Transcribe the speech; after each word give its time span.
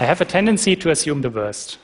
I 0.00 0.04
have 0.04 0.20
a 0.20 0.24
tendency 0.24 0.76
to 0.76 0.90
assume 0.90 1.22
the 1.22 1.30
worst. 1.30 1.78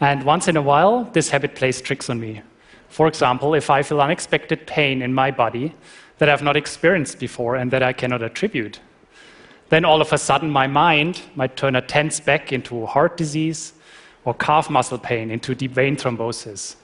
And 0.00 0.22
once 0.22 0.48
in 0.48 0.56
a 0.58 0.62
while, 0.62 1.04
this 1.04 1.30
habit 1.30 1.54
plays 1.54 1.80
tricks 1.80 2.10
on 2.10 2.20
me. 2.20 2.42
For 2.90 3.06
example, 3.06 3.54
if 3.54 3.70
I 3.70 3.82
feel 3.82 4.02
unexpected 4.02 4.66
pain 4.66 5.00
in 5.00 5.14
my 5.14 5.30
body 5.30 5.74
that 6.18 6.28
I've 6.28 6.42
not 6.42 6.58
experienced 6.58 7.18
before 7.18 7.56
and 7.56 7.70
that 7.70 7.82
I 7.82 7.94
cannot 7.94 8.22
attribute, 8.22 8.80
then 9.70 9.86
all 9.86 10.02
of 10.02 10.12
a 10.12 10.18
sudden 10.18 10.50
my 10.50 10.66
mind 10.66 11.22
might 11.34 11.56
turn 11.56 11.74
a 11.74 11.80
tense 11.80 12.20
back 12.20 12.52
into 12.52 12.84
heart 12.84 13.16
disease 13.16 13.72
or 14.26 14.34
calf 14.34 14.68
muscle 14.68 14.98
pain 14.98 15.30
into 15.30 15.54
deep 15.54 15.72
vein 15.72 15.96
thrombosis. 15.96 16.76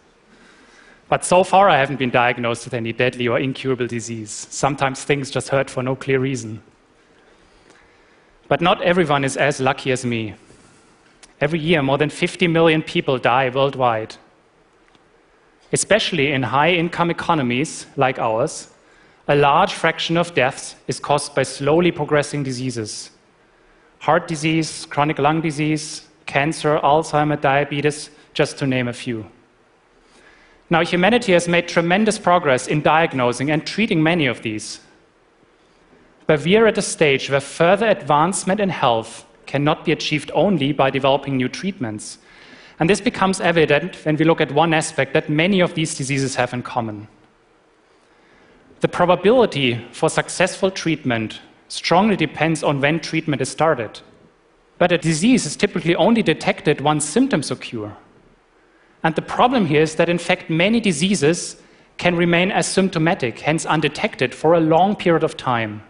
But 1.11 1.27
so 1.27 1.45
far, 1.45 1.69
I 1.69 1.77
haven't 1.77 1.99
been 1.99 2.11
diagnosed 2.11 2.65
with 2.65 2.73
any 2.73 2.95
deadly 2.95 3.29
or 3.29 3.39
incurable 3.39 3.87
disease. 3.87 4.31
Sometimes 4.31 5.05
things 5.05 5.31
just 5.31 5.51
hurt 5.51 5.69
for 5.69 5.83
no 5.83 5.95
clear 5.95 6.21
reason. 6.21 6.63
But 8.49 8.61
not 8.61 8.83
everyone 8.83 9.25
is 9.25 9.37
as 9.37 9.61
lucky 9.61 9.91
as 9.93 10.05
me. 10.05 10.35
Every 11.41 11.59
year, 11.59 11.83
more 11.83 11.99
than 11.99 12.11
50 12.11 12.47
million 12.49 12.83
people 12.83 13.19
die 13.19 13.51
worldwide. 13.51 14.17
Especially 15.73 16.33
in 16.33 16.45
high 16.45 16.71
income 16.71 17.11
economies 17.11 17.87
like 17.97 18.19
ours, 18.19 18.69
a 19.29 19.35
large 19.35 19.73
fraction 19.75 20.17
of 20.17 20.35
deaths 20.35 20.77
is 20.87 21.01
caused 21.01 21.35
by 21.35 21.43
slowly 21.43 21.91
progressing 21.91 22.43
diseases 22.43 23.11
heart 23.99 24.29
disease, 24.29 24.87
chronic 24.87 25.19
lung 25.19 25.41
disease, 25.41 26.07
cancer, 26.27 26.79
Alzheimer, 26.79 27.41
diabetes, 27.41 28.11
just 28.35 28.57
to 28.59 28.67
name 28.67 28.87
a 28.87 28.93
few. 28.93 29.27
Now, 30.71 30.85
humanity 30.85 31.33
has 31.33 31.49
made 31.49 31.67
tremendous 31.67 32.19
progress 32.19 32.69
in 32.69 32.83
diagnosing 32.83 33.51
and 33.51 33.67
treating 33.67 34.01
many 34.01 34.27
of 34.27 34.43
these. 34.43 34.81
But 36.27 36.45
we 36.45 36.57
are 36.57 36.67
at 36.67 36.79
a 36.79 36.83
stage 36.83 37.31
where 37.31 37.41
further 37.41 37.89
advancement 37.89 38.61
in 38.61 38.69
health 38.69 39.25
cannot 39.47 39.85
be 39.85 39.93
achieved 39.93 40.31
only 40.35 40.73
by 40.73 40.91
developing 40.91 41.37
new 41.37 41.49
treatments. 41.49 42.19
And 42.81 42.91
this 42.91 43.01
becomes 43.01 43.41
evident 43.41 43.97
when 44.05 44.17
we 44.17 44.25
look 44.25 44.41
at 44.41 44.53
one 44.53 44.75
aspect 44.75 45.15
that 45.15 45.31
many 45.31 45.61
of 45.61 45.75
these 45.75 45.95
diseases 45.95 46.35
have 46.35 46.53
in 46.53 46.63
common. 46.63 47.09
The 48.81 48.89
probability 48.89 49.87
for 49.93 50.11
successful 50.11 50.71
treatment 50.71 51.41
strongly 51.69 52.17
depends 52.17 52.63
on 52.63 52.81
when 52.81 53.01
treatment 53.01 53.41
is 53.41 53.49
started. 53.49 54.01
But 54.79 54.93
a 54.93 54.99
disease 54.99 55.47
is 55.47 55.57
typically 55.57 55.97
only 55.97 56.23
detected 56.23 56.81
once 56.81 57.05
symptoms 57.05 57.51
occur. 57.51 57.97
And 59.03 59.15
the 59.15 59.23
problem 59.23 59.67
here 59.67 59.83
is 59.83 59.95
that, 59.95 60.09
in 60.09 60.19
fact, 60.19 60.51
many 60.51 60.81
diseases 60.81 61.57
can 61.97 62.17
remain 62.17 62.51
asymptomatic, 62.51 63.39
hence 63.39 63.65
undetected, 63.65 64.35
for 64.35 64.55
a 64.55 64.61
long 64.61 64.97
period 64.97 65.25
of 65.25 65.37
time. 65.37 65.83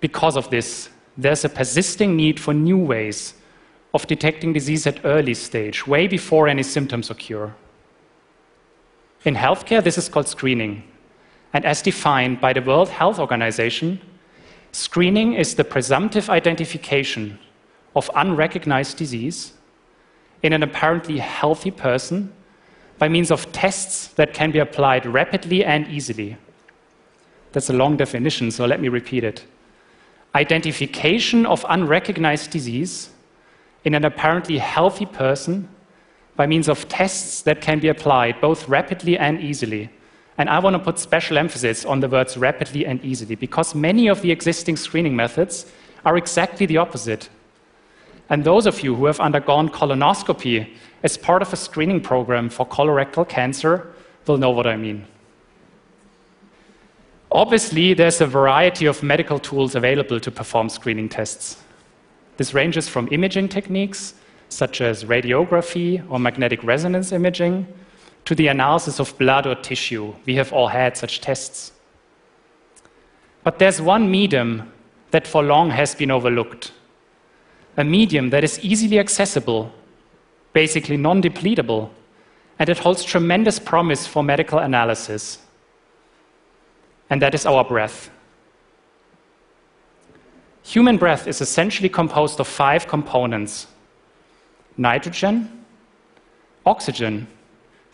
Because 0.00 0.36
of 0.36 0.50
this, 0.50 0.90
there's 1.16 1.44
a 1.44 1.48
persisting 1.48 2.16
need 2.16 2.38
for 2.38 2.52
new 2.52 2.76
ways 2.76 3.34
of 3.94 4.06
detecting 4.06 4.52
disease 4.52 4.86
at 4.86 5.04
early 5.04 5.34
stage, 5.34 5.86
way 5.86 6.06
before 6.06 6.48
any 6.48 6.62
symptoms 6.62 7.10
occur. 7.10 7.52
In 9.24 9.34
healthcare, 9.34 9.82
this 9.82 9.96
is 9.96 10.08
called 10.08 10.28
screening. 10.28 10.82
And 11.52 11.64
as 11.64 11.80
defined 11.80 12.40
by 12.40 12.52
the 12.52 12.60
World 12.60 12.90
Health 12.90 13.18
Organization, 13.18 14.00
screening 14.72 15.32
is 15.32 15.54
the 15.54 15.64
presumptive 15.64 16.28
identification 16.28 17.38
of 17.94 18.10
unrecognized 18.14 18.98
disease 18.98 19.54
in 20.42 20.52
an 20.52 20.62
apparently 20.62 21.18
healthy 21.18 21.70
person 21.70 22.32
by 22.98 23.08
means 23.08 23.30
of 23.30 23.50
tests 23.52 24.08
that 24.08 24.34
can 24.34 24.50
be 24.50 24.58
applied 24.58 25.06
rapidly 25.06 25.64
and 25.64 25.88
easily. 25.88 26.36
That's 27.52 27.70
a 27.70 27.72
long 27.72 27.96
definition, 27.96 28.50
so 28.50 28.66
let 28.66 28.80
me 28.80 28.88
repeat 28.88 29.24
it 29.24 29.46
identification 30.36 31.46
of 31.46 31.64
unrecognized 31.68 32.50
disease 32.50 33.10
in 33.84 33.94
an 33.94 34.04
apparently 34.04 34.58
healthy 34.58 35.06
person 35.06 35.68
by 36.36 36.46
means 36.46 36.68
of 36.68 36.88
tests 36.88 37.42
that 37.42 37.60
can 37.60 37.78
be 37.80 37.88
applied 37.88 38.40
both 38.40 38.68
rapidly 38.68 39.16
and 39.16 39.40
easily. 39.40 39.88
And 40.38 40.50
I 40.50 40.58
want 40.58 40.74
to 40.74 40.78
put 40.78 40.98
special 40.98 41.38
emphasis 41.38 41.84
on 41.86 42.00
the 42.00 42.08
words 42.08 42.36
rapidly 42.36 42.84
and 42.84 43.02
easily 43.02 43.34
because 43.34 43.74
many 43.74 44.08
of 44.08 44.20
the 44.20 44.30
existing 44.30 44.76
screening 44.76 45.16
methods 45.16 45.66
are 46.04 46.16
exactly 46.18 46.66
the 46.66 46.76
opposite. 46.76 47.30
And 48.28 48.44
those 48.44 48.66
of 48.66 48.82
you 48.82 48.94
who 48.94 49.06
have 49.06 49.20
undergone 49.20 49.70
colonoscopy 49.70 50.68
as 51.02 51.16
part 51.16 51.40
of 51.40 51.52
a 51.52 51.56
screening 51.56 52.00
program 52.00 52.50
for 52.50 52.66
colorectal 52.66 53.26
cancer 53.26 53.92
will 54.26 54.36
know 54.36 54.50
what 54.50 54.66
I 54.66 54.76
mean. 54.76 55.06
Obviously, 57.32 57.94
there's 57.94 58.20
a 58.20 58.26
variety 58.26 58.86
of 58.86 59.02
medical 59.02 59.38
tools 59.38 59.74
available 59.74 60.20
to 60.20 60.30
perform 60.30 60.68
screening 60.68 61.08
tests. 61.08 61.62
This 62.36 62.54
ranges 62.54 62.88
from 62.88 63.08
imaging 63.10 63.48
techniques, 63.48 64.14
such 64.48 64.80
as 64.80 65.04
radiography 65.04 66.04
or 66.10 66.18
magnetic 66.18 66.62
resonance 66.62 67.12
imaging, 67.12 67.66
to 68.24 68.34
the 68.34 68.48
analysis 68.48 69.00
of 69.00 69.16
blood 69.18 69.46
or 69.46 69.54
tissue. 69.54 70.14
We 70.24 70.36
have 70.36 70.52
all 70.52 70.68
had 70.68 70.96
such 70.96 71.20
tests. 71.20 71.72
But 73.42 73.58
there's 73.58 73.80
one 73.80 74.10
medium 74.10 74.72
that 75.10 75.26
for 75.26 75.42
long 75.42 75.70
has 75.70 75.94
been 75.94 76.10
overlooked 76.10 76.72
a 77.76 77.84
medium 77.84 78.30
that 78.30 78.42
is 78.42 78.58
easily 78.60 78.98
accessible, 78.98 79.70
basically 80.52 80.96
non 80.96 81.20
depletable, 81.20 81.90
and 82.58 82.68
it 82.68 82.78
holds 82.78 83.04
tremendous 83.04 83.58
promise 83.58 84.06
for 84.06 84.22
medical 84.22 84.58
analysis 84.58 85.38
and 87.10 87.22
that 87.22 87.34
is 87.34 87.46
our 87.46 87.64
breath. 87.64 88.10
Human 90.62 90.96
breath 90.96 91.28
is 91.28 91.40
essentially 91.40 91.88
composed 91.88 92.40
of 92.40 92.48
five 92.48 92.88
components 92.88 93.68
nitrogen, 94.76 95.64
oxygen, 96.66 97.26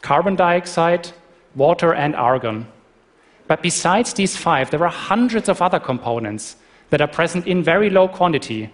carbon 0.01 0.35
dioxide, 0.35 1.11
water, 1.55 1.95
and 1.95 2.17
argon. 2.17 2.67
But 3.47 3.63
besides 3.63 4.15
these 4.15 4.37
five, 4.37 4.71
there 4.71 4.83
are 4.85 4.91
hundreds 4.91 5.49
of 5.49 5.63
other 5.63 5.79
components 5.79 6.57
that 6.91 7.01
are 7.01 7.07
present 7.07 7.47
in 7.47 7.63
very 7.63 7.91
low 7.91 8.09
quantity. 8.09 8.71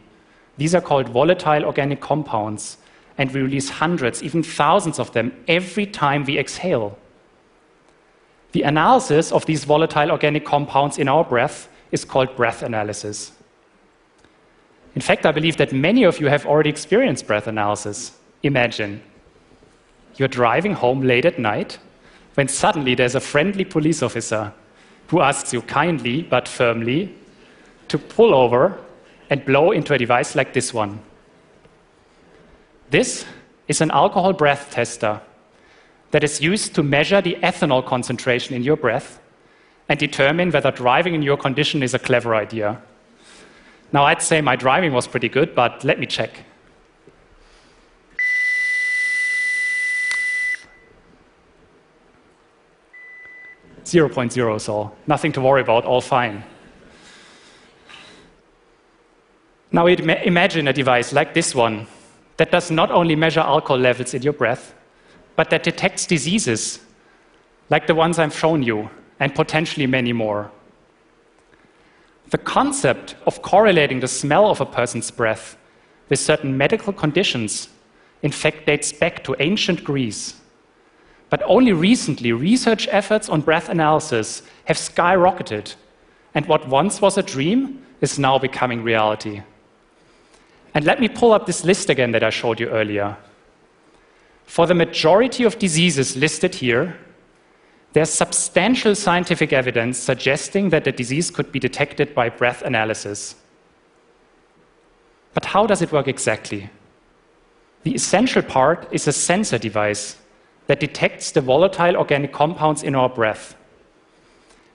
These 0.56 0.74
are 0.74 0.80
called 0.80 1.08
volatile 1.08 1.64
organic 1.64 2.00
compounds, 2.00 2.78
and 3.18 3.30
we 3.32 3.42
release 3.42 3.68
hundreds, 3.68 4.22
even 4.22 4.42
thousands 4.42 4.98
of 4.98 5.12
them 5.12 5.32
every 5.48 5.86
time 5.86 6.24
we 6.24 6.38
exhale. 6.38 6.96
The 8.52 8.62
analysis 8.62 9.30
of 9.32 9.44
these 9.46 9.64
volatile 9.64 10.10
organic 10.10 10.44
compounds 10.44 10.98
in 10.98 11.08
our 11.08 11.24
breath 11.24 11.68
is 11.92 12.04
called 12.04 12.34
breath 12.36 12.62
analysis. 12.62 13.32
In 14.94 15.02
fact, 15.02 15.26
I 15.26 15.32
believe 15.32 15.56
that 15.58 15.72
many 15.72 16.04
of 16.04 16.18
you 16.18 16.28
have 16.28 16.46
already 16.46 16.70
experienced 16.70 17.26
breath 17.26 17.46
analysis. 17.46 18.12
Imagine 18.42 19.02
you're 20.16 20.28
driving 20.28 20.74
home 20.74 21.02
late 21.02 21.24
at 21.24 21.38
night 21.38 21.78
when 22.34 22.48
suddenly 22.48 22.94
there's 22.94 23.14
a 23.14 23.20
friendly 23.20 23.64
police 23.64 24.02
officer 24.02 24.52
who 25.08 25.20
asks 25.20 25.52
you 25.52 25.62
kindly 25.62 26.22
but 26.22 26.48
firmly 26.48 27.14
to 27.88 27.98
pull 27.98 28.34
over 28.34 28.78
and 29.30 29.44
blow 29.44 29.72
into 29.72 29.94
a 29.94 29.98
device 29.98 30.34
like 30.34 30.52
this 30.52 30.72
one. 30.72 31.00
This 32.90 33.24
is 33.68 33.80
an 33.80 33.90
alcohol 33.90 34.32
breath 34.32 34.70
tester 34.70 35.20
that 36.10 36.24
is 36.24 36.40
used 36.40 36.74
to 36.74 36.82
measure 36.82 37.20
the 37.20 37.36
ethanol 37.42 37.84
concentration 37.84 38.54
in 38.54 38.62
your 38.62 38.76
breath 38.76 39.20
and 39.88 39.98
determine 39.98 40.50
whether 40.50 40.70
driving 40.70 41.14
in 41.14 41.22
your 41.22 41.36
condition 41.36 41.82
is 41.82 41.94
a 41.94 41.98
clever 41.98 42.34
idea. 42.34 42.80
Now, 43.92 44.04
I'd 44.04 44.22
say 44.22 44.40
my 44.40 44.56
driving 44.56 44.92
was 44.92 45.06
pretty 45.06 45.28
good, 45.28 45.54
but 45.54 45.82
let 45.84 45.98
me 45.98 46.06
check. 46.06 46.44
Zero 53.84 54.10
point 54.10 54.32
zero, 54.32 54.58
so 54.58 54.92
nothing 55.06 55.32
to 55.32 55.40
worry 55.40 55.62
about, 55.62 55.86
all 55.86 56.02
fine. 56.02 56.44
Now, 59.72 59.86
imagine 59.86 60.68
a 60.68 60.72
device 60.72 61.12
like 61.14 61.32
this 61.32 61.54
one 61.54 61.86
that 62.36 62.50
does 62.50 62.70
not 62.70 62.90
only 62.90 63.16
measure 63.16 63.40
alcohol 63.40 63.78
levels 63.78 64.12
in 64.12 64.22
your 64.22 64.34
breath, 64.34 64.74
but 65.38 65.50
that 65.50 65.62
detects 65.62 66.04
diseases 66.04 66.80
like 67.70 67.86
the 67.86 67.94
ones 67.94 68.18
I've 68.18 68.36
shown 68.36 68.64
you, 68.64 68.90
and 69.20 69.32
potentially 69.32 69.86
many 69.86 70.12
more. 70.12 70.50
The 72.30 72.38
concept 72.38 73.14
of 73.24 73.40
correlating 73.40 74.00
the 74.00 74.08
smell 74.08 74.50
of 74.50 74.60
a 74.60 74.66
person's 74.66 75.12
breath 75.12 75.56
with 76.08 76.18
certain 76.18 76.56
medical 76.56 76.92
conditions, 76.92 77.68
in 78.20 78.32
fact, 78.32 78.66
dates 78.66 78.92
back 78.92 79.22
to 79.22 79.36
ancient 79.38 79.84
Greece. 79.84 80.34
But 81.30 81.44
only 81.44 81.72
recently, 81.72 82.32
research 82.32 82.88
efforts 82.90 83.28
on 83.28 83.42
breath 83.42 83.68
analysis 83.68 84.42
have 84.64 84.76
skyrocketed, 84.76 85.76
and 86.34 86.46
what 86.46 86.66
once 86.66 87.00
was 87.00 87.16
a 87.16 87.22
dream 87.22 87.86
is 88.00 88.18
now 88.18 88.40
becoming 88.40 88.82
reality. 88.82 89.42
And 90.74 90.84
let 90.84 90.98
me 90.98 91.08
pull 91.08 91.32
up 91.32 91.46
this 91.46 91.64
list 91.64 91.90
again 91.90 92.10
that 92.10 92.24
I 92.24 92.30
showed 92.30 92.58
you 92.58 92.70
earlier. 92.70 93.16
For 94.48 94.66
the 94.66 94.74
majority 94.74 95.44
of 95.44 95.58
diseases 95.58 96.16
listed 96.16 96.54
here, 96.54 96.98
there's 97.92 98.08
substantial 98.08 98.94
scientific 98.94 99.52
evidence 99.52 99.98
suggesting 99.98 100.70
that 100.70 100.84
the 100.84 100.90
disease 100.90 101.30
could 101.30 101.52
be 101.52 101.60
detected 101.60 102.14
by 102.14 102.30
breath 102.30 102.62
analysis. 102.62 103.36
But 105.34 105.44
how 105.44 105.66
does 105.66 105.82
it 105.82 105.92
work 105.92 106.08
exactly? 106.08 106.70
The 107.82 107.94
essential 107.94 108.40
part 108.40 108.88
is 108.90 109.06
a 109.06 109.12
sensor 109.12 109.58
device 109.58 110.16
that 110.66 110.80
detects 110.80 111.30
the 111.30 111.42
volatile 111.42 111.98
organic 111.98 112.32
compounds 112.32 112.82
in 112.82 112.94
our 112.94 113.10
breath. 113.10 113.54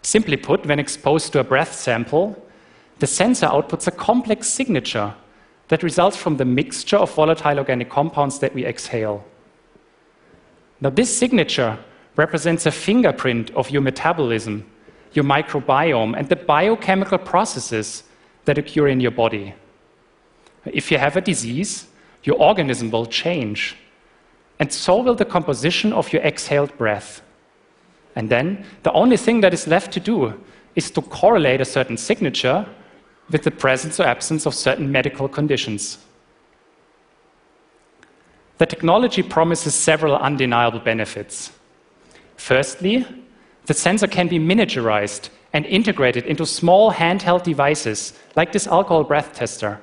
Simply 0.04 0.38
put, 0.38 0.68
when 0.68 0.80
exposed 0.80 1.34
to 1.34 1.40
a 1.40 1.44
breath 1.44 1.74
sample, 1.74 2.46
the 3.00 3.08
sensor 3.08 3.48
outputs 3.48 3.88
a 3.88 3.92
complex 3.92 4.48
signature 4.48 5.16
that 5.70 5.82
results 5.82 6.16
from 6.16 6.38
the 6.38 6.46
mixture 6.46 6.98
of 6.98 7.14
volatile 7.16 7.58
organic 7.58 7.90
compounds 7.90 8.38
that 8.38 8.54
we 8.54 8.68
exhale. 8.68 9.26
Now, 10.84 10.90
this 10.90 11.18
signature 11.18 11.80
represents 12.18 12.66
a 12.66 12.72
fingerprint 12.72 13.52
of 13.52 13.70
your 13.70 13.82
metabolism, 13.82 14.70
your 15.14 15.24
microbiome, 15.24 16.14
and 16.18 16.28
the 16.28 16.36
biochemical 16.36 17.20
processes 17.20 18.04
that 18.44 18.58
occur 18.58 18.90
in 18.90 19.00
your 19.00 19.12
body. 19.12 19.54
If 20.66 20.92
you 20.92 20.98
have 20.98 21.16
a 21.16 21.22
disease, 21.22 21.88
your 22.26 22.36
organism 22.36 22.92
will 22.92 23.06
change, 23.06 23.78
and 24.60 24.74
so 24.74 25.02
will 25.02 25.16
the 25.16 25.24
composition 25.24 25.94
of 25.94 26.12
your 26.12 26.22
exhaled 26.22 26.78
breath. 26.78 27.22
And 28.18 28.30
then 28.30 28.66
the 28.84 28.92
only 28.92 29.16
thing 29.16 29.40
that 29.40 29.54
is 29.54 29.68
left 29.68 29.94
to 29.94 30.02
do 30.02 30.34
is 30.76 30.92
to 30.92 31.02
correlate 31.02 31.62
a 31.62 31.66
certain 31.66 31.96
signature 31.96 32.68
with 33.30 33.44
the 33.44 33.52
presence 33.52 34.02
or 34.02 34.04
absence 34.04 34.46
of 34.46 34.54
certain 34.54 34.92
medical 34.92 35.30
conditions. 35.30 36.00
The 38.58 38.66
technology 38.66 39.24
promises 39.24 39.74
several 39.74 40.16
undeniable 40.16 40.80
benefits. 40.80 41.52
Firstly, 42.38 43.06
the 43.66 43.74
sensor 43.74 44.08
can 44.08 44.28
be 44.28 44.40
miniaturized 44.40 45.30
and 45.54 45.66
integrated 45.66 46.26
into 46.26 46.46
small 46.46 46.92
handheld 46.92 47.44
devices 47.44 48.14
like 48.36 48.52
this 48.52 48.68
alcohol 48.68 49.04
breath 49.04 49.34
tester. 49.34 49.80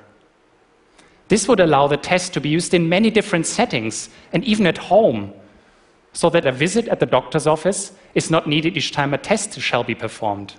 This 1.29 1.47
would 1.47 1.59
allow 1.61 1.87
the 1.87 1.97
test 1.97 2.33
to 2.33 2.41
be 2.41 2.49
used 2.49 2.73
in 2.73 2.89
many 2.89 3.09
different 3.09 3.45
settings 3.45 4.09
and 4.33 4.43
even 4.43 4.67
at 4.67 4.77
home, 4.77 5.33
so 6.13 6.29
that 6.29 6.45
a 6.45 6.51
visit 6.51 6.89
at 6.89 6.99
the 6.99 7.05
doctor's 7.05 7.47
office 7.47 7.93
is 8.15 8.29
not 8.29 8.47
needed 8.47 8.75
each 8.75 8.91
time 8.91 9.13
a 9.13 9.17
test 9.17 9.57
shall 9.59 9.83
be 9.83 9.95
performed. 9.95 10.53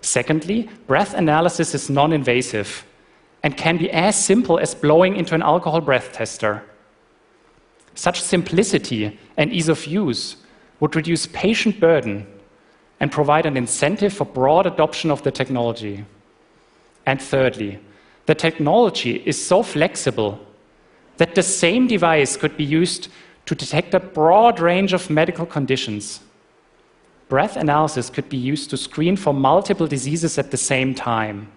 Secondly, 0.00 0.68
breath 0.86 1.14
analysis 1.14 1.74
is 1.74 1.88
non 1.88 2.12
invasive 2.12 2.84
and 3.44 3.56
can 3.56 3.76
be 3.76 3.90
as 3.90 4.22
simple 4.22 4.58
as 4.58 4.74
blowing 4.74 5.16
into 5.16 5.34
an 5.34 5.42
alcohol 5.42 5.80
breath 5.80 6.12
tester. 6.12 6.64
Such 7.94 8.20
simplicity 8.20 9.18
and 9.36 9.52
ease 9.52 9.68
of 9.68 9.86
use 9.86 10.36
would 10.80 10.96
reduce 10.96 11.26
patient 11.26 11.80
burden 11.80 12.26
and 13.00 13.12
provide 13.12 13.46
an 13.46 13.56
incentive 13.56 14.12
for 14.12 14.24
broad 14.24 14.66
adoption 14.66 15.10
of 15.10 15.22
the 15.22 15.30
technology. 15.30 16.04
And 17.06 17.20
thirdly, 17.20 17.78
the 18.26 18.34
technology 18.34 19.22
is 19.26 19.44
so 19.44 19.62
flexible 19.62 20.40
that 21.18 21.34
the 21.34 21.42
same 21.42 21.86
device 21.86 22.36
could 22.36 22.56
be 22.56 22.64
used 22.64 23.08
to 23.46 23.54
detect 23.54 23.94
a 23.94 24.00
broad 24.00 24.58
range 24.58 24.92
of 24.92 25.10
medical 25.10 25.46
conditions. 25.46 26.20
Breath 27.28 27.56
analysis 27.56 28.10
could 28.10 28.28
be 28.28 28.36
used 28.36 28.70
to 28.70 28.76
screen 28.76 29.16
for 29.16 29.32
multiple 29.32 29.86
diseases 29.86 30.38
at 30.38 30.50
the 30.50 30.56
same 30.56 30.94
time. 30.94 31.50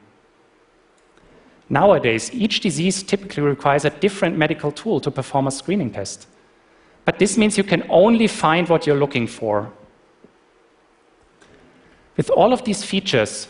Nowadays, 1.69 2.31
each 2.33 2.61
disease 2.61 3.03
typically 3.03 3.43
requires 3.43 3.83
a 3.83 3.89
different 3.89 4.37
medical 4.37 4.71
tool 4.71 4.99
to 5.01 5.11
perform 5.11 5.47
a 5.47 5.51
screening 5.51 5.91
test. 5.91 6.27
But 7.03 7.19
this 7.19 7.37
means 7.37 7.57
you 7.57 7.63
can 7.63 7.83
only 7.89 8.27
find 8.27 8.67
what 8.69 8.87
you're 8.87 8.99
looking 8.99 9.27
for. 9.27 9.71
With 12.15 12.29
all 12.29 12.53
of 12.53 12.63
these 12.63 12.83
features, 12.83 13.47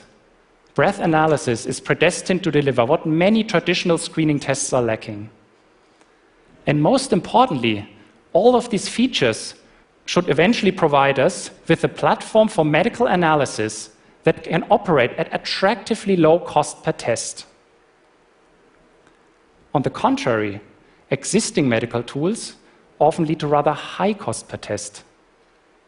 breath 0.73 0.99
analysis 0.99 1.65
is 1.65 1.79
predestined 1.79 2.43
to 2.43 2.51
deliver 2.51 2.85
what 2.85 3.05
many 3.05 3.43
traditional 3.43 3.97
screening 3.97 4.39
tests 4.39 4.73
are 4.73 4.81
lacking. 4.81 5.29
And 6.65 6.81
most 6.81 7.13
importantly, 7.13 7.89
all 8.33 8.55
of 8.55 8.69
these 8.69 8.89
features 8.89 9.55
should 10.05 10.29
eventually 10.29 10.71
provide 10.71 11.19
us 11.19 11.49
with 11.67 11.83
a 11.83 11.87
platform 11.87 12.47
for 12.47 12.65
medical 12.65 13.07
analysis 13.07 13.89
that 14.23 14.43
can 14.43 14.65
operate 14.69 15.11
at 15.11 15.33
attractively 15.33 16.15
low 16.15 16.39
cost 16.39 16.83
per 16.83 16.91
test. 16.91 17.45
On 19.73 19.81
the 19.81 19.89
contrary, 19.89 20.61
existing 21.11 21.69
medical 21.69 22.03
tools 22.03 22.55
often 22.99 23.25
lead 23.25 23.39
to 23.39 23.47
rather 23.47 23.73
high 23.73 24.13
cost 24.13 24.47
per 24.47 24.57
test. 24.57 25.03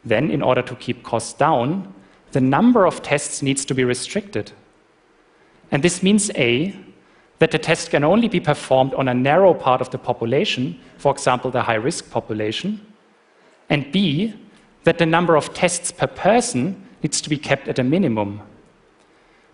Then, 0.06 0.30
in 0.30 0.42
order 0.42 0.62
to 0.62 0.76
keep 0.76 1.04
costs 1.04 1.34
down, 1.34 1.94
the 2.32 2.42
number 2.42 2.86
of 2.86 3.02
tests 3.02 3.42
needs 3.42 3.66
to 3.66 3.74
be 3.74 3.84
restricted. 3.84 4.52
And 5.72 5.84
this 5.84 6.04
means 6.04 6.32
A, 6.36 6.76
that 7.40 7.52
the 7.52 7.60
test 7.60 7.90
can 7.90 8.04
only 8.04 8.28
be 8.28 8.40
performed 8.40 8.94
on 8.94 9.08
a 9.08 9.14
narrow 9.14 9.54
part 9.54 9.82
of 9.82 9.90
the 9.90 9.98
population, 9.98 10.80
for 10.98 11.12
example, 11.12 11.52
the 11.52 11.62
high 11.62 11.76
risk 11.76 12.10
population, 12.12 12.86
and 13.70 13.92
B, 13.92 14.34
that 14.84 14.98
the 14.98 15.06
number 15.06 15.36
of 15.36 15.54
tests 15.54 15.92
per 15.92 16.08
person 16.08 16.86
needs 17.02 17.22
to 17.22 17.30
be 17.30 17.38
kept 17.38 17.68
at 17.68 17.80
a 17.80 17.84
minimum. 17.84 18.42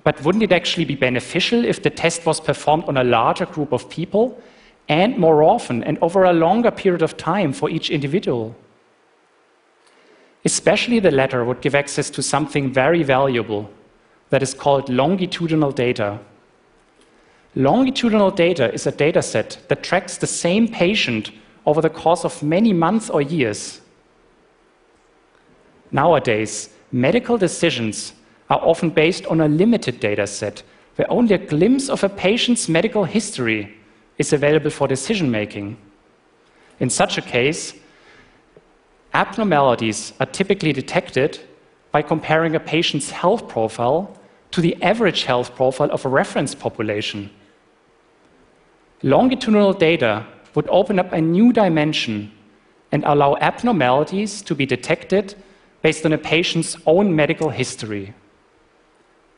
But 0.05 0.23
wouldn't 0.23 0.43
it 0.43 0.51
actually 0.51 0.85
be 0.85 0.95
beneficial 0.95 1.65
if 1.65 1.81
the 1.81 1.89
test 1.89 2.27
was 2.27 2.39
performed 2.39 2.83
on 2.85 2.95
a 2.95 3.03
larger 3.03 3.47
group 3.47 3.73
of 3.73 3.89
people 3.89 4.39
and 4.87 5.17
more 5.17 5.41
often 5.41 5.83
and 5.83 5.97
over 5.99 6.23
a 6.23 6.31
longer 6.31 6.69
period 6.69 7.01
of 7.01 7.17
time 7.17 7.51
for 7.51 7.71
each 7.71 7.89
individual? 7.89 8.55
Especially 10.45 10.99
the 10.99 11.09
latter 11.09 11.43
would 11.43 11.59
give 11.59 11.73
access 11.73 12.11
to 12.11 12.21
something 12.21 12.71
very 12.71 13.01
valuable 13.01 13.67
that 14.29 14.43
is 14.43 14.53
called 14.53 14.89
longitudinal 14.89 15.71
data. 15.71 16.19
Longitudinal 17.55 18.29
data 18.29 18.71
is 18.71 18.85
a 18.85 18.91
data 18.91 19.23
set 19.23 19.57
that 19.69 19.81
tracks 19.81 20.17
the 20.17 20.27
same 20.27 20.67
patient 20.67 21.31
over 21.65 21.81
the 21.81 21.89
course 21.89 22.23
of 22.23 22.43
many 22.43 22.73
months 22.73 23.09
or 23.09 23.23
years. 23.23 23.81
Nowadays, 25.91 26.69
medical 26.91 27.39
decisions 27.39 28.13
are 28.49 28.59
often 28.59 28.89
based 28.89 29.25
on 29.25 29.41
a 29.41 29.47
limited 29.47 29.99
data 29.99 30.27
set 30.27 30.63
where 30.95 31.11
only 31.11 31.35
a 31.35 31.37
glimpse 31.37 31.89
of 31.89 32.03
a 32.03 32.09
patient's 32.09 32.69
medical 32.69 33.03
history 33.03 33.75
is 34.17 34.31
available 34.31 34.69
for 34.69 34.87
decision 34.87 35.29
making. 35.29 35.77
In 36.79 36.89
such 36.89 37.17
a 37.17 37.21
case, 37.21 37.73
abnormalities 39.13 40.13
are 40.19 40.25
typically 40.25 40.73
detected 40.73 41.39
by 41.91 42.01
comparing 42.01 42.55
a 42.55 42.59
patient's 42.59 43.09
health 43.11 43.47
profile 43.47 44.17
to 44.51 44.61
the 44.61 44.81
average 44.81 45.23
health 45.23 45.55
profile 45.55 45.91
of 45.91 46.05
a 46.05 46.09
reference 46.09 46.55
population. 46.55 47.29
Longitudinal 49.03 49.73
data 49.73 50.25
would 50.53 50.67
open 50.69 50.99
up 50.99 51.11
a 51.11 51.21
new 51.21 51.51
dimension 51.51 52.31
and 52.91 53.03
allow 53.05 53.35
abnormalities 53.37 54.41
to 54.41 54.55
be 54.55 54.65
detected 54.65 55.35
based 55.81 56.05
on 56.05 56.13
a 56.13 56.17
patient's 56.17 56.77
own 56.85 57.15
medical 57.15 57.49
history. 57.49 58.13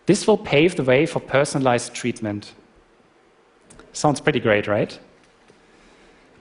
This 0.07 0.25
will 0.25 0.37
pave 0.37 0.75
the 0.75 0.83
way 0.83 1.05
for 1.05 1.19
personalized 1.19 1.93
treatment. 1.93 2.53
Sounds 3.93 4.21
pretty 4.21 4.39
great, 4.39 4.65
right? 4.65 4.97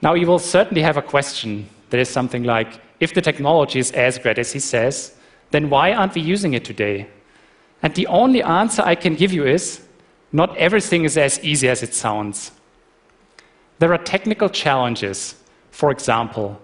Now, 0.01 0.13
you 0.13 0.25
will 0.25 0.39
certainly 0.39 0.81
have 0.81 0.97
a 0.97 1.01
question 1.01 1.69
that 1.89 1.99
is 1.99 2.09
something 2.09 2.43
like 2.43 2.79
if 2.99 3.13
the 3.13 3.21
technology 3.21 3.79
is 3.79 3.91
as 3.91 4.17
great 4.17 4.39
as 4.39 4.53
he 4.53 4.59
says, 4.59 5.15
then 5.51 5.69
why 5.69 5.93
aren't 5.93 6.15
we 6.15 6.21
using 6.21 6.53
it 6.53 6.63
today? 6.63 7.07
And 7.83 7.93
the 7.93 8.07
only 8.07 8.41
answer 8.41 8.81
I 8.83 8.95
can 8.95 9.15
give 9.15 9.33
you 9.33 9.45
is 9.45 9.81
not 10.31 10.55
everything 10.57 11.03
is 11.03 11.17
as 11.17 11.43
easy 11.43 11.67
as 11.67 11.83
it 11.83 11.93
sounds. 11.93 12.51
There 13.79 13.93
are 13.93 13.97
technical 13.97 14.49
challenges. 14.49 15.35
For 15.71 15.91
example, 15.91 16.59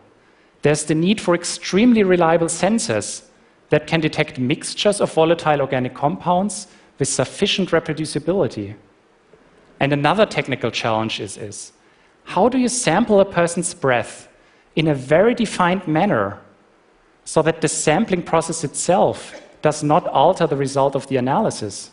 there's 0.61 0.85
the 0.85 0.95
need 0.95 1.19
for 1.19 1.35
extremely 1.35 2.03
reliable 2.03 2.47
sensors 2.47 3.23
that 3.69 3.87
can 3.87 3.99
detect 3.99 4.39
mixtures 4.39 5.01
of 5.01 5.13
volatile 5.13 5.61
organic 5.61 5.93
compounds 5.93 6.67
with 7.03 7.09
sufficient 7.09 7.71
reproducibility. 7.71 8.75
And 9.81 9.91
another 9.91 10.25
technical 10.25 10.71
challenge 10.71 11.19
is, 11.19 11.35
is 11.35 11.73
how 12.23 12.47
do 12.47 12.57
you 12.57 12.69
sample 12.69 13.19
a 13.19 13.25
person's 13.25 13.73
breath 13.73 14.29
in 14.77 14.87
a 14.87 14.95
very 14.95 15.35
defined 15.35 15.85
manner 15.85 16.39
so 17.25 17.41
that 17.41 17.59
the 17.59 17.67
sampling 17.67 18.23
process 18.23 18.63
itself 18.63 19.41
does 19.61 19.83
not 19.83 20.07
alter 20.07 20.47
the 20.47 20.55
result 20.55 20.95
of 20.95 21.05
the 21.07 21.17
analysis. 21.17 21.91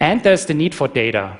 And 0.00 0.22
there's 0.22 0.46
the 0.46 0.54
need 0.54 0.74
for 0.74 0.88
data. 0.88 1.36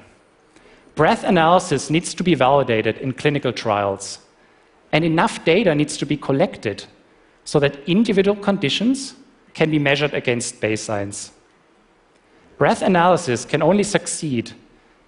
Breath 0.96 1.24
analysis 1.24 1.88
needs 1.88 2.12
to 2.12 2.22
be 2.22 2.34
validated 2.34 2.98
in 2.98 3.14
clinical 3.14 3.54
trials, 3.54 4.18
and 4.92 5.02
enough 5.02 5.46
data 5.46 5.74
needs 5.74 5.96
to 5.96 6.04
be 6.04 6.18
collected 6.18 6.84
so 7.46 7.58
that 7.58 7.88
individual 7.88 8.36
conditions 8.36 9.14
can 9.54 9.70
be 9.70 9.78
measured 9.78 10.12
against 10.12 10.60
baselines. 10.60 11.30
Breath 12.58 12.82
analysis 12.82 13.44
can 13.44 13.62
only 13.62 13.84
succeed 13.84 14.52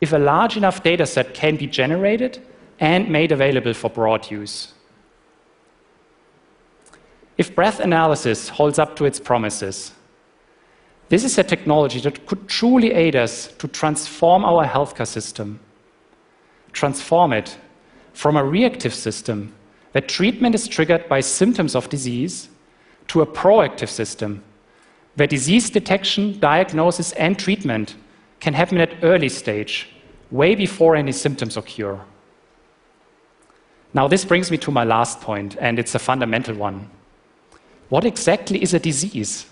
if 0.01 0.13
a 0.13 0.19
large 0.19 0.57
enough 0.57 0.83
data 0.83 1.05
set 1.05 1.35
can 1.35 1.57
be 1.57 1.67
generated 1.67 2.41
and 2.79 3.11
made 3.11 3.33
available 3.33 3.75
for 3.75 3.91
broad 3.91 4.31
use. 4.31 4.73
If 7.37 7.55
breath 7.55 7.81
analysis 7.81 8.49
holds 8.49 8.79
up 8.79 8.97
to 8.97 9.05
its 9.05 9.19
promises, 9.19 9.93
this 11.09 11.25
is 11.25 11.37
a 11.39 11.43
technology 11.43 11.99
that 12.01 12.25
could 12.27 12.49
truly 12.49 12.93
aid 12.93 13.17
us 13.17 13.49
to 13.59 13.67
transform 13.67 14.45
our 14.45 14.65
healthcare 14.65 15.07
system. 15.07 15.61
transform 16.73 17.33
it 17.33 17.59
from 18.13 18.37
a 18.37 18.45
reactive 18.45 18.95
system 18.95 19.53
where 19.91 20.03
treatment 20.03 20.55
is 20.55 20.69
triggered 20.69 21.09
by 21.09 21.21
symptoms 21.21 21.75
of 21.75 21.89
disease 21.89 22.49
to 23.09 23.23
a 23.23 23.27
proactive 23.27 23.89
system 23.89 24.45
where 25.17 25.27
disease 25.27 25.71
detection, 25.71 26.39
diagnosis, 26.39 27.13
and 27.13 27.39
treatment 27.39 27.97
can 28.41 28.55
happen 28.55 28.79
at 28.79 29.03
early 29.03 29.29
stage, 29.29 29.89
way 30.31 30.55
before 30.55 30.97
any 30.97 31.13
symptoms 31.13 31.57
occur. 31.57 32.01
Now, 33.93 34.07
this 34.07 34.25
brings 34.25 34.51
me 34.51 34.59
to 34.59 34.71
my 34.71 34.85
last 34.85 35.21
point, 35.21 35.57
and 35.61 35.79
it's 35.79 35.95
a 35.95 35.99
fundamental 35.99 36.55
one. 36.55 36.89
What 37.89 38.05
exactly 38.05 38.63
is 38.63 38.73
a 38.73 38.79
disease? 38.79 39.47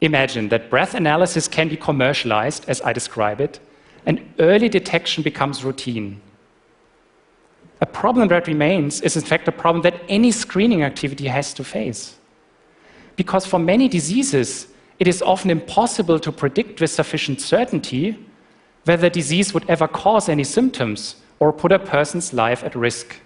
Imagine 0.00 0.48
that 0.48 0.70
breath 0.70 0.94
analysis 0.94 1.46
can 1.46 1.68
be 1.68 1.76
commercialized, 1.76 2.64
as 2.68 2.80
I 2.82 2.92
describe 2.92 3.40
it, 3.40 3.60
and 4.06 4.32
early 4.38 4.68
detection 4.68 5.22
becomes 5.22 5.64
routine. 5.64 6.20
A 7.80 7.86
problem 7.86 8.28
that 8.28 8.46
remains 8.46 9.02
is, 9.02 9.16
in 9.16 9.22
fact, 9.22 9.46
a 9.48 9.52
problem 9.52 9.82
that 9.82 10.00
any 10.08 10.32
screening 10.32 10.82
activity 10.82 11.26
has 11.26 11.52
to 11.54 11.64
face. 11.64 12.16
Because 13.16 13.46
for 13.46 13.58
many 13.58 13.88
diseases, 13.88 14.68
it 14.98 15.08
is 15.08 15.22
often 15.22 15.50
impossible 15.50 16.18
to 16.20 16.32
predict 16.32 16.80
with 16.80 16.90
sufficient 16.90 17.40
certainty 17.40 18.16
whether 18.84 19.10
disease 19.10 19.52
would 19.52 19.68
ever 19.68 19.88
cause 19.88 20.28
any 20.28 20.44
symptoms 20.44 21.16
or 21.40 21.52
put 21.52 21.72
a 21.72 21.78
person's 21.78 22.32
life 22.32 22.62
at 22.62 22.74
risk. 22.74 23.16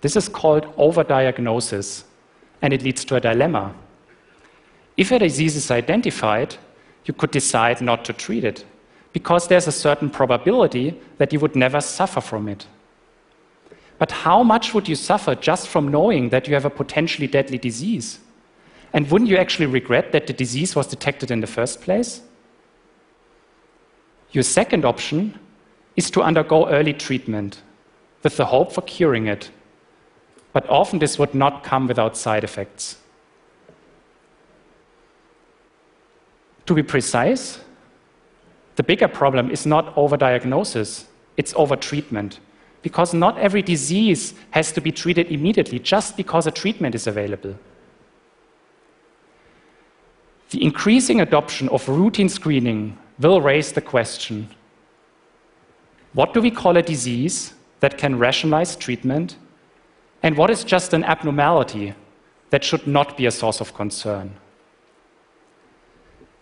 This 0.00 0.16
is 0.16 0.28
called 0.28 0.64
overdiagnosis, 0.76 2.04
and 2.62 2.72
it 2.72 2.82
leads 2.82 3.04
to 3.06 3.16
a 3.16 3.20
dilemma. 3.20 3.74
If 4.96 5.12
a 5.12 5.18
disease 5.18 5.56
is 5.56 5.70
identified, 5.70 6.56
you 7.04 7.14
could 7.14 7.30
decide 7.30 7.80
not 7.80 8.04
to 8.06 8.12
treat 8.12 8.44
it 8.44 8.64
because 9.12 9.48
there's 9.48 9.66
a 9.66 9.72
certain 9.72 10.10
probability 10.10 11.00
that 11.18 11.32
you 11.32 11.40
would 11.40 11.56
never 11.56 11.80
suffer 11.80 12.20
from 12.20 12.48
it. 12.48 12.66
But 13.98 14.10
how 14.10 14.42
much 14.42 14.72
would 14.72 14.88
you 14.88 14.94
suffer 14.94 15.34
just 15.34 15.68
from 15.68 15.88
knowing 15.88 16.30
that 16.30 16.48
you 16.48 16.54
have 16.54 16.64
a 16.64 16.70
potentially 16.70 17.26
deadly 17.26 17.58
disease? 17.58 18.20
And 18.92 19.10
wouldn't 19.10 19.30
you 19.30 19.36
actually 19.36 19.66
regret 19.66 20.12
that 20.12 20.26
the 20.26 20.32
disease 20.32 20.74
was 20.74 20.86
detected 20.86 21.30
in 21.30 21.40
the 21.40 21.46
first 21.46 21.80
place? 21.80 22.22
Your 24.32 24.42
second 24.42 24.84
option 24.84 25.38
is 25.96 26.10
to 26.10 26.22
undergo 26.22 26.68
early 26.68 26.92
treatment 26.92 27.62
with 28.22 28.36
the 28.36 28.46
hope 28.46 28.72
for 28.72 28.82
curing 28.82 29.26
it. 29.26 29.50
But 30.52 30.68
often 30.68 30.98
this 30.98 31.18
would 31.18 31.34
not 31.34 31.62
come 31.62 31.86
without 31.86 32.16
side 32.16 32.44
effects. 32.44 32.96
To 36.66 36.74
be 36.74 36.82
precise, 36.82 37.60
the 38.76 38.82
bigger 38.82 39.08
problem 39.08 39.50
is 39.50 39.66
not 39.66 39.94
overdiagnosis, 39.94 41.04
it's 41.36 41.52
overtreatment. 41.54 42.38
Because 42.82 43.12
not 43.12 43.38
every 43.38 43.62
disease 43.62 44.34
has 44.52 44.72
to 44.72 44.80
be 44.80 44.90
treated 44.90 45.30
immediately 45.30 45.78
just 45.78 46.16
because 46.16 46.46
a 46.46 46.50
treatment 46.50 46.94
is 46.94 47.06
available. 47.06 47.56
The 50.50 50.62
increasing 50.62 51.20
adoption 51.20 51.68
of 51.68 51.88
routine 51.88 52.28
screening 52.28 52.98
will 53.18 53.40
raise 53.40 53.72
the 53.72 53.80
question 53.80 54.48
what 56.12 56.34
do 56.34 56.40
we 56.40 56.50
call 56.50 56.76
a 56.76 56.82
disease 56.82 57.54
that 57.78 57.96
can 57.96 58.18
rationalize 58.18 58.74
treatment? 58.74 59.36
And 60.22 60.36
what 60.36 60.50
is 60.50 60.64
just 60.64 60.92
an 60.92 61.04
abnormality 61.04 61.94
that 62.50 62.64
should 62.64 62.86
not 62.86 63.16
be 63.16 63.26
a 63.26 63.30
source 63.30 63.60
of 63.60 63.74
concern? 63.74 64.34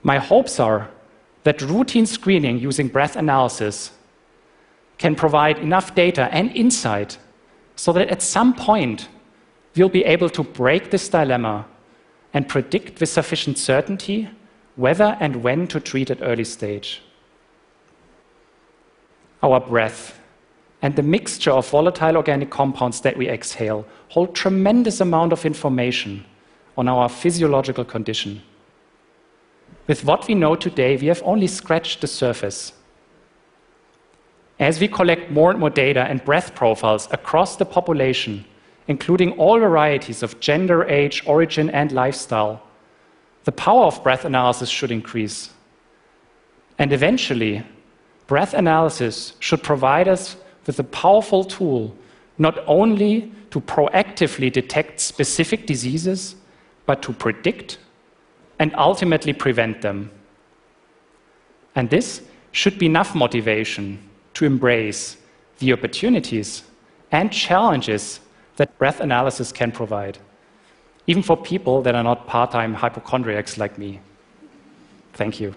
My 0.02 0.18
hopes 0.18 0.58
are 0.58 0.88
that 1.44 1.60
routine 1.60 2.06
screening 2.06 2.58
using 2.58 2.88
breath 2.88 3.14
analysis 3.14 3.90
can 4.96 5.14
provide 5.14 5.58
enough 5.58 5.94
data 5.94 6.28
and 6.32 6.50
insight 6.56 7.18
so 7.76 7.92
that 7.92 8.08
at 8.08 8.22
some 8.22 8.54
point 8.54 9.08
we'll 9.76 9.88
be 9.88 10.04
able 10.04 10.30
to 10.30 10.42
break 10.42 10.90
this 10.90 11.08
dilemma 11.08 11.66
and 12.34 12.48
predict 12.48 13.00
with 13.00 13.08
sufficient 13.08 13.58
certainty 13.58 14.28
whether 14.76 15.16
and 15.18 15.42
when 15.42 15.66
to 15.66 15.80
treat 15.80 16.08
at 16.08 16.22
early 16.22 16.44
stage. 16.44 17.02
Our 19.42 19.58
breath 19.58 20.20
and 20.82 20.94
the 20.94 21.02
mixture 21.02 21.50
of 21.50 21.68
volatile 21.68 22.16
organic 22.16 22.50
compounds 22.50 23.00
that 23.00 23.16
we 23.16 23.28
exhale 23.28 23.84
hold 24.10 24.34
tremendous 24.34 25.00
amount 25.00 25.32
of 25.32 25.44
information 25.44 26.24
on 26.76 26.86
our 26.86 27.08
physiological 27.08 27.84
condition. 27.84 28.40
With 29.88 30.04
what 30.04 30.28
we 30.28 30.34
know 30.34 30.54
today, 30.54 30.96
we 30.96 31.08
have 31.08 31.22
only 31.24 31.48
scratched 31.48 32.00
the 32.00 32.06
surface. 32.06 32.72
As 34.60 34.78
we 34.78 34.86
collect 34.86 35.30
more 35.30 35.50
and 35.50 35.58
more 35.58 35.70
data 35.70 36.02
and 36.02 36.24
breath 36.24 36.54
profiles 36.54 37.08
across 37.10 37.56
the 37.56 37.64
population, 37.64 38.44
including 38.88 39.32
all 39.32 39.58
varieties 39.58 40.22
of 40.22 40.40
gender, 40.40 40.84
age, 40.84 41.22
origin, 41.26 41.70
and 41.70 41.92
lifestyle, 41.92 42.62
the 43.44 43.52
power 43.52 43.84
of 43.84 44.02
breath 44.02 44.24
analysis 44.24 44.68
should 44.68 44.90
increase. 44.90 45.50
And 46.78 46.92
eventually, 46.92 47.64
breath 48.26 48.54
analysis 48.54 49.34
should 49.40 49.62
provide 49.62 50.08
us 50.08 50.36
with 50.66 50.78
a 50.78 50.84
powerful 50.84 51.44
tool 51.44 51.94
not 52.38 52.58
only 52.66 53.32
to 53.50 53.60
proactively 53.60 54.52
detect 54.52 55.00
specific 55.00 55.66
diseases, 55.66 56.36
but 56.86 57.02
to 57.02 57.12
predict 57.12 57.78
and 58.58 58.74
ultimately 58.76 59.32
prevent 59.32 59.82
them. 59.82 60.10
And 61.74 61.90
this 61.90 62.22
should 62.52 62.78
be 62.78 62.86
enough 62.86 63.14
motivation 63.14 63.98
to 64.34 64.44
embrace 64.44 65.16
the 65.58 65.72
opportunities 65.72 66.62
and 67.10 67.32
challenges 67.32 68.20
that 68.58 68.76
breath 68.76 69.00
analysis 69.00 69.52
can 69.52 69.70
provide, 69.72 70.18
even 71.06 71.22
for 71.22 71.36
people 71.36 71.80
that 71.82 71.94
are 71.94 72.02
not 72.02 72.26
part 72.26 72.50
time 72.50 72.74
hypochondriacs 72.74 73.56
like 73.56 73.78
me. 73.78 74.00
Thank 75.14 75.40
you. 75.40 75.54